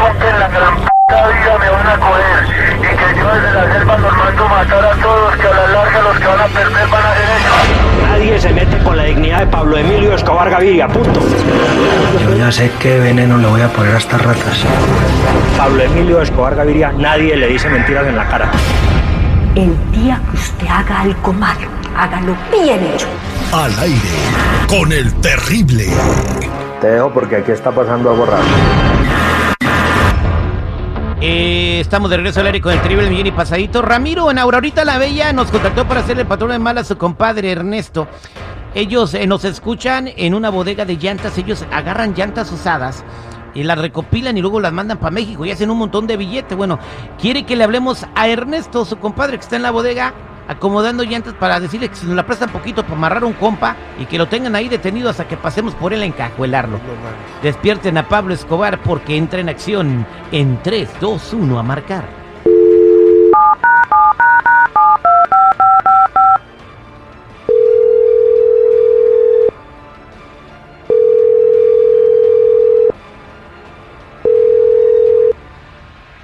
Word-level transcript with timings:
nunca 0.00 0.30
en 0.30 0.40
la 0.40 0.48
gran 0.48 0.76
p 0.76 0.90
vida 1.10 1.58
me 1.58 1.70
van 1.70 1.86
a 1.86 1.98
coger. 1.98 2.44
Y 2.78 2.96
que 2.96 3.18
yo 3.18 3.26
desde 3.34 3.52
la 3.52 3.72
selva 3.72 3.98
los 3.98 4.16
mando 4.16 4.48
matar 4.48 4.84
a 4.84 4.94
todos, 4.96 5.36
que 5.36 5.46
a 5.46 5.50
la 5.50 5.66
larga 5.68 6.02
los 6.02 6.18
que 6.18 6.26
van 6.26 6.40
a 6.40 6.46
perder 6.46 6.88
van 6.88 7.04
a 7.04 7.14
ser 7.14 7.28
ellos. 7.36 8.08
Nadie 8.08 8.40
se 8.40 8.52
mete 8.52 8.78
con 8.78 8.96
la 8.96 9.04
dignidad 9.04 9.40
de 9.40 9.46
Pablo 9.46 9.76
Emilio 9.76 10.14
Escobar 10.14 10.50
Gaviria, 10.50 10.88
punto. 10.88 11.20
Yo 12.22 12.36
ya 12.36 12.50
sé 12.52 12.70
qué 12.78 12.98
veneno 13.00 13.36
le 13.38 13.46
voy 13.46 13.60
a 13.60 13.68
poner 13.68 13.94
a 13.94 13.98
estas 13.98 14.22
ratas. 14.22 14.64
Pablo 15.56 15.82
Emilio 15.82 16.22
Escobar 16.22 16.54
Gaviria, 16.54 16.92
nadie 16.96 17.36
le 17.36 17.48
dice 17.48 17.68
mentiras 17.68 18.06
en 18.06 18.16
la 18.16 18.26
cara. 18.28 18.50
El 19.54 19.76
día 19.92 20.20
que 20.30 20.36
usted 20.36 20.66
haga 20.68 21.00
algo 21.00 21.32
malo, 21.32 21.68
hágalo 21.96 22.36
bien 22.52 22.80
hecho. 22.94 23.08
Al 23.52 23.76
aire 23.80 24.00
con 24.68 24.92
el 24.92 25.12
terrible. 25.20 25.86
Te 26.80 26.86
dejo 26.86 27.12
porque 27.12 27.36
aquí 27.36 27.50
está 27.50 27.72
pasando 27.72 28.10
algo 28.10 28.26
raro. 28.26 28.44
Eh, 31.22 31.80
estamos 31.80 32.08
de 32.08 32.16
regreso 32.16 32.40
al 32.40 32.46
aire 32.46 32.62
con 32.62 32.72
el 32.72 32.80
terrible 32.80 33.10
millón 33.10 33.26
y 33.26 33.30
pasadito. 33.30 33.82
Ramiro 33.82 34.30
en 34.30 34.38
Aurorita 34.38 34.86
la 34.86 34.96
Bella 34.96 35.34
nos 35.34 35.50
contactó 35.50 35.86
para 35.86 36.00
hacerle 36.00 36.22
el 36.22 36.28
patrón 36.28 36.50
de 36.50 36.58
mal 36.58 36.78
a 36.78 36.84
su 36.84 36.96
compadre 36.96 37.52
Ernesto. 37.52 38.08
Ellos 38.74 39.12
eh, 39.12 39.26
nos 39.26 39.44
escuchan 39.44 40.08
en 40.16 40.32
una 40.32 40.48
bodega 40.48 40.86
de 40.86 40.96
llantas. 40.96 41.36
Ellos 41.36 41.66
agarran 41.70 42.14
llantas 42.14 42.50
usadas 42.50 43.04
y 43.52 43.64
las 43.64 43.78
recopilan 43.78 44.38
y 44.38 44.40
luego 44.40 44.60
las 44.60 44.72
mandan 44.72 44.96
para 44.96 45.10
México 45.10 45.44
y 45.44 45.50
hacen 45.50 45.70
un 45.70 45.76
montón 45.76 46.06
de 46.06 46.16
billetes. 46.16 46.56
Bueno, 46.56 46.78
quiere 47.20 47.44
que 47.44 47.54
le 47.54 47.64
hablemos 47.64 48.06
a 48.14 48.26
Ernesto, 48.26 48.86
su 48.86 48.96
compadre 48.96 49.36
que 49.36 49.42
está 49.42 49.56
en 49.56 49.62
la 49.62 49.72
bodega, 49.72 50.14
acomodando 50.50 51.04
llantas 51.04 51.34
para 51.34 51.60
decirle 51.60 51.88
que 51.88 51.94
si 51.94 52.06
nos 52.06 52.16
la 52.16 52.26
prestan 52.26 52.50
poquito 52.50 52.82
para 52.82 52.96
amarrar 52.96 53.24
un 53.24 53.34
compa 53.34 53.76
y 54.00 54.06
que 54.06 54.18
lo 54.18 54.26
tengan 54.26 54.56
ahí 54.56 54.68
detenido 54.68 55.08
hasta 55.08 55.28
que 55.28 55.36
pasemos 55.36 55.74
por 55.76 55.92
él 55.92 56.02
a 56.02 56.06
encajuelarlo. 56.06 56.80
Despierten 57.40 57.96
a 57.98 58.08
Pablo 58.08 58.34
Escobar 58.34 58.82
porque 58.82 59.16
entra 59.16 59.38
en 59.38 59.48
acción 59.48 60.04
en 60.32 60.60
3, 60.60 60.90
2, 61.00 61.32
1 61.34 61.58
a 61.58 61.62
marcar. 61.62 62.04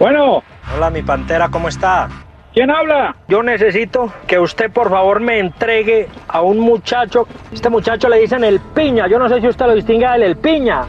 Bueno. 0.01 0.43
Hola, 0.75 0.91
mi 0.91 1.03
pantera, 1.03 1.49
¿cómo 1.49 1.69
está? 1.69 2.09
¿Quién 2.57 2.71
habla? 2.71 3.15
Yo 3.29 3.43
necesito 3.43 4.11
que 4.27 4.39
usted 4.39 4.71
por 4.71 4.89
favor 4.89 5.21
me 5.21 5.39
entregue 5.39 6.09
a 6.27 6.41
un 6.41 6.59
muchacho. 6.59 7.29
Este 7.53 7.69
muchacho 7.69 8.09
le 8.09 8.19
dicen 8.19 8.45
el 8.45 8.61
piña. 8.61 9.07
Yo 9.09 9.19
no 9.19 9.29
sé 9.29 9.43
si 9.43 9.47
usted 9.47 9.67
lo 9.67 9.75
distingue 9.75 10.09
del 10.09 10.23
el 10.23 10.37
piña. 10.37 10.87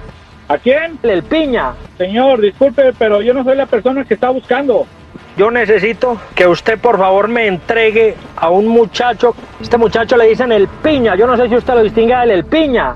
¿A 0.48 0.58
quién? 0.60 0.98
El 1.04 1.24
piña. 1.24 1.74
Señor, 1.98 2.40
disculpe, 2.40 2.94
pero 2.98 3.22
yo 3.22 3.34
no 3.34 3.44
soy 3.44 3.58
la 3.58 3.66
persona 3.66 4.06
que 4.06 4.14
está 4.14 4.30
buscando. 4.30 4.88
Yo 5.36 5.52
necesito 5.52 6.18
que 6.34 6.48
usted 6.48 6.80
por 6.80 6.98
favor 6.98 7.28
me 7.28 7.48
entregue 7.48 8.16
a 8.38 8.50
un 8.50 8.70
muchacho. 8.70 9.36
Este 9.60 9.78
muchacho 9.78 10.16
le 10.16 10.30
dicen 10.30 10.54
el 10.54 10.70
piña. 10.70 11.18
Yo 11.18 11.28
no 11.28 11.36
sé 11.36 11.50
si 11.50 11.56
usted 11.58 11.74
lo 11.74 11.84
distingue 11.84 12.16
del 12.16 12.32
el 12.32 12.46
piña. 12.46 12.96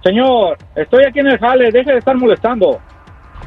Señor, 0.00 0.58
estoy 0.76 1.06
aquí 1.06 1.18
en 1.18 1.26
el 1.26 1.40
jale, 1.40 1.72
deje 1.72 1.90
de 1.90 1.98
estar 1.98 2.16
molestando. 2.16 2.78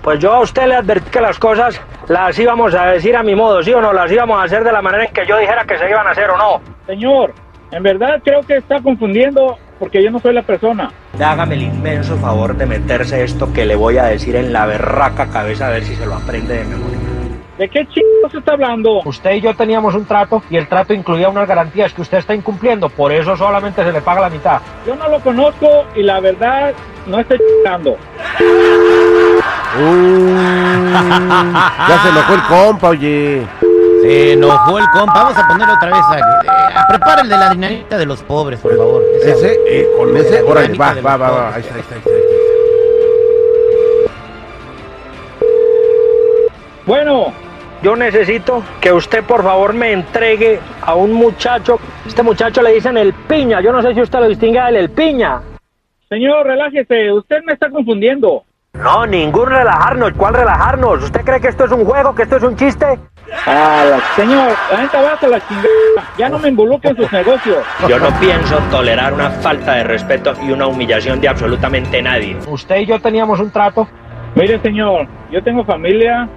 Pues 0.02 0.20
yo 0.20 0.34
a 0.34 0.42
usted 0.42 0.68
le 0.68 0.76
advertí 0.76 1.10
que 1.10 1.22
las 1.22 1.40
cosas 1.40 1.82
las 2.08 2.38
íbamos 2.38 2.74
a 2.76 2.88
decir 2.88 3.16
a 3.16 3.24
mi 3.24 3.36
modo, 3.36 3.64
¿sí 3.64 3.74
o 3.74 3.82
no? 3.82 3.94
Las 3.94 4.12
íbamos 4.12 4.40
a 4.40 4.44
hacer 4.44 4.64
de 4.64 4.72
la 4.72 4.82
manera 4.82 5.06
en 5.06 5.14
que 5.14 5.26
yo 5.26 5.38
dijera 5.38 5.66
que 5.66 5.78
se 5.78 5.90
iban 5.90 6.08
a 6.08 6.12
hacer 6.12 6.30
o 6.30 6.38
no. 6.38 6.62
Señor, 6.86 7.34
en 7.72 7.84
verdad 7.84 8.22
creo 8.24 8.42
que 8.42 8.58
está 8.58 8.82
confundiendo 8.82 9.58
porque 9.80 10.04
yo 10.04 10.12
no 10.12 10.20
soy 10.20 10.34
la 10.34 10.44
persona. 10.44 10.92
Hágame 11.20 11.56
el 11.56 11.64
inmenso 11.64 12.16
favor 12.18 12.56
de 12.56 12.66
meterse 12.66 13.24
esto 13.24 13.52
que 13.52 13.66
le 13.66 13.76
voy 13.76 13.98
a 13.98 14.06
decir 14.06 14.36
en 14.36 14.54
la 14.54 14.66
berraca 14.66 15.28
cabeza 15.28 15.68
a 15.68 15.72
ver 15.72 15.84
si 15.84 15.96
se 15.96 16.06
lo 16.06 16.16
aprende 16.16 16.58
de 16.58 16.66
memoria. 16.66 17.00
¿De 17.58 17.70
qué 17.70 17.88
chingos 17.88 18.34
está 18.34 18.52
hablando? 18.52 19.02
Usted 19.06 19.36
y 19.36 19.42
yo 19.42 19.56
teníamos 19.56 19.96
un 19.96 20.06
trato 20.06 20.44
y 20.50 20.58
el 20.58 20.68
trato 20.68 20.94
incluía 20.94 21.30
unas 21.30 21.48
garantías 21.48 21.94
que 21.94 22.02
usted 22.02 22.18
está 22.18 22.36
incumpliendo, 22.36 22.90
por 22.90 23.14
eso 23.14 23.38
solamente 23.38 23.82
se 23.82 23.94
le 23.94 24.02
paga 24.02 24.22
la 24.22 24.30
mitad. 24.30 24.60
Yo 24.86 24.94
no 24.96 25.08
lo 25.08 25.22
conozco 25.22 25.86
y 25.96 26.04
la 26.04 26.20
verdad 26.20 26.74
no 27.08 27.18
estoy 27.20 27.40
chingando. 27.40 27.96
Ya 31.88 32.00
se 32.04 32.10
enojó 32.10 32.34
el 32.34 32.42
compa, 32.44 32.90
oye. 32.90 33.46
Se 34.02 34.34
enojó 34.34 34.78
el 34.80 34.86
compa. 34.94 35.14
Vamos 35.14 35.38
a 35.38 35.48
ponerlo 35.48 35.74
otra 35.74 35.90
vez. 35.90 36.06
A, 36.10 36.20
eh, 36.20 36.86
prepara 36.90 37.22
el 37.22 37.30
de 37.30 37.38
la 37.38 37.50
dinamita 37.52 37.98
de 37.98 38.06
los 38.06 38.22
pobres, 38.24 38.60
por 38.60 38.78
favor. 38.78 39.04
Ese, 39.24 39.60
eh, 39.68 39.88
con 39.98 40.16
ese, 40.16 40.42
órale, 40.44 40.78
va, 40.78 40.94
va, 40.94 41.18
va, 41.18 41.18
va. 41.18 41.30
pobres. 41.30 41.56
Ahí 41.56 41.62
está, 41.62 41.76
ahí 41.76 41.82
está, 41.82 41.96
ahí 41.96 42.00
está. 42.00 42.10
ahí 42.12 42.18
está. 42.18 42.36
Bueno, 46.86 47.34
Yo 47.82 47.96
necesito 47.96 48.64
que 48.82 48.92
usted 48.92 49.24
por 49.24 49.44
favor 49.44 49.74
me 49.74 49.92
entregue 49.92 50.60
a 50.82 50.96
un 50.96 51.14
muchacho. 51.14 51.78
Este 52.08 52.24
muchacho 52.24 52.62
le 52.64 52.74
dicen 52.74 52.98
el 52.98 53.14
piña. 53.14 53.62
Yo 53.62 53.72
no 53.72 53.82
sé 53.82 53.94
si 53.94 54.02
usted 54.02 54.20
lo 54.20 54.28
distingue 54.28 54.60
del 54.60 54.76
el 54.78 54.90
piña. 54.90 55.42
señor, 56.10 56.48
relájese. 56.48 57.12
Usted 57.12 57.44
me 57.46 57.54
está 57.54 57.70
confundiendo. 57.70 58.44
No, 58.82 59.06
ningún 59.06 59.48
relajarnos. 59.50 60.12
¿Cuál 60.18 60.34
relajarnos? 60.34 61.04
¿Usted 61.04 61.22
cree 61.24 61.40
que 61.40 61.48
esto 61.48 61.66
es 61.66 61.72
un 61.72 61.86
juego, 61.86 62.14
que 62.14 62.24
esto 62.24 62.38
es 62.38 62.44
un 62.44 62.56
chiste? 62.56 63.00
Ah, 63.48 63.84
la- 63.90 64.16
señor, 64.16 64.52
la 64.72 64.82
neta 64.82 65.02
va 65.02 65.14
a 65.14 65.28
la 65.28 65.48
chingada. 65.48 66.14
Ya 66.18 66.30
no 66.30 66.38
me 66.40 66.50
involucre 66.50 66.92
en 66.92 66.98
sus 66.98 67.12
negocios. 67.12 67.58
Yo 67.88 68.00
no 68.00 68.10
pienso 68.20 68.58
tolerar 68.70 69.14
una 69.14 69.30
falta 69.32 69.74
de 69.74 69.84
respeto 69.84 70.34
y 70.44 70.52
una 70.52 70.68
humillación 70.68 71.20
de 71.22 71.28
absolutamente 71.30 72.02
nadie. 72.02 72.38
Usted 72.48 72.78
y 72.78 72.86
yo 72.86 73.00
teníamos 73.00 73.40
un 73.40 73.50
trato. 73.50 73.88
Mire, 74.36 74.60
señor, 74.62 75.08
yo 75.32 75.42
tengo 75.44 75.64
familia 75.66 76.28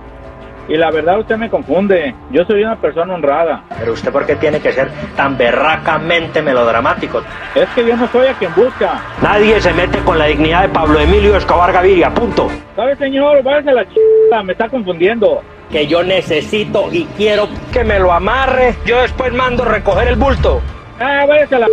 y 0.68 0.76
la 0.76 0.90
verdad 0.90 1.18
usted 1.18 1.36
me 1.36 1.48
confunde. 1.48 2.14
Yo 2.30 2.44
soy 2.44 2.62
una 2.62 2.76
persona 2.76 3.14
honrada. 3.14 3.64
Pero 3.78 3.92
usted 3.94 4.12
por 4.12 4.26
qué 4.26 4.36
tiene 4.36 4.60
que 4.60 4.72
ser 4.72 4.90
tan 5.16 5.36
berracamente 5.36 6.42
melodramático. 6.42 7.22
Es 7.54 7.68
que 7.70 7.86
yo 7.86 7.96
no 7.96 8.06
soy 8.08 8.26
a 8.26 8.34
quien 8.34 8.54
busca. 8.54 9.00
Nadie 9.22 9.60
se 9.60 9.72
mete 9.72 9.98
con 10.00 10.18
la 10.18 10.26
dignidad 10.26 10.62
de 10.62 10.68
Pablo 10.68 11.00
Emilio 11.00 11.36
Escobar 11.36 11.72
Gaviria, 11.72 12.10
punto. 12.10 12.48
¿Sabe, 12.76 12.96
señor? 12.96 13.42
Váyase 13.42 13.70
a 13.70 13.74
la 13.74 13.84
chingada. 13.84 14.42
Me 14.42 14.52
está 14.52 14.68
confundiendo. 14.68 15.42
Que 15.70 15.86
yo 15.86 16.02
necesito 16.02 16.88
y 16.90 17.04
quiero 17.16 17.48
que 17.72 17.84
me 17.84 17.98
lo 17.98 18.12
amarre. 18.12 18.74
Yo 18.86 19.02
después 19.02 19.32
mando 19.34 19.64
recoger 19.64 20.08
el 20.08 20.16
bulto. 20.16 20.62
Ah, 21.00 21.24
váyase 21.28 21.54
a 21.54 21.58
la 21.60 21.68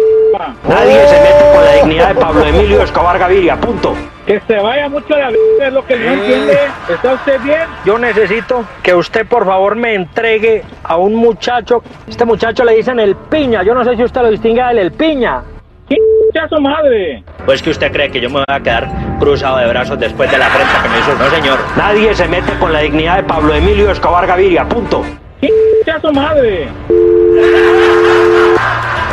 Nadie 0.67 1.07
se 1.07 1.19
mete 1.19 1.53
con 1.53 1.65
la 1.65 1.71
dignidad 1.73 2.07
de 2.09 2.15
Pablo 2.15 2.45
Emilio 2.45 2.83
Escobar 2.83 3.17
Gaviria, 3.17 3.55
punto. 3.55 3.95
Que 4.25 4.39
se 4.47 4.55
vaya 4.59 4.87
mucho 4.89 5.15
a 5.15 5.17
la 5.19 5.29
es 5.61 5.73
lo 5.73 5.85
que 5.85 5.95
no 5.97 6.11
entiende. 6.11 6.57
¿Está 6.89 7.13
usted 7.13 7.39
bien? 7.41 7.61
Yo 7.85 7.97
necesito 7.97 8.65
que 8.83 8.93
usted 8.93 9.25
por 9.27 9.45
favor 9.45 9.75
me 9.75 9.95
entregue 9.95 10.63
a 10.83 10.97
un 10.97 11.15
muchacho. 11.15 11.83
Este 12.07 12.25
muchacho 12.25 12.63
le 12.63 12.75
dicen 12.75 12.99
el 12.99 13.15
piña. 13.15 13.63
Yo 13.63 13.73
no 13.73 13.83
sé 13.83 13.95
si 13.95 14.03
usted 14.03 14.21
lo 14.21 14.31
distingue 14.31 14.63
del 14.63 14.79
el 14.79 14.91
piña. 14.91 15.43
¿Qué 15.87 15.97
a 16.39 16.49
su 16.49 16.59
madre? 16.59 17.23
Pues 17.45 17.61
que 17.61 17.69
usted 17.69 17.91
cree 17.91 18.11
que 18.11 18.19
yo 18.19 18.29
me 18.29 18.37
voy 18.37 18.45
a 18.47 18.59
quedar 18.59 18.89
cruzado 19.19 19.57
de 19.57 19.67
brazos 19.67 19.99
después 19.99 20.29
de 20.29 20.37
la 20.37 20.47
prensa 20.49 20.83
que 20.83 20.89
me 20.89 20.99
hizo. 20.99 21.15
No, 21.15 21.29
señor. 21.29 21.59
Nadie 21.77 22.13
se 22.13 22.27
mete 22.27 22.53
con 22.59 22.73
la 22.73 22.79
dignidad 22.79 23.17
de 23.17 23.23
Pablo 23.23 23.53
Emilio 23.53 23.91
Escobar 23.91 24.25
Gaviria, 24.27 24.67
punto. 24.67 25.03
¿Qué 25.39 25.91
a 25.91 26.01
su 26.01 26.11
madre? 26.11 26.67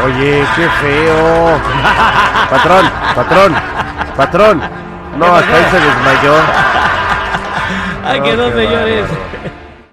Oye, 0.05 0.45
qué 0.57 0.69
feo. 0.81 1.61
Patrón, 2.51 2.91
patrón, 3.15 3.55
patrón. 4.17 4.63
No, 5.17 5.27
hasta 5.27 5.57
ahí 5.57 5.65
se 5.71 5.81
desmayó. 5.81 6.35
Ay, 8.05 8.19
No, 8.19 8.25
que 8.25 8.37
no, 8.37 8.51
señores. 8.51 9.07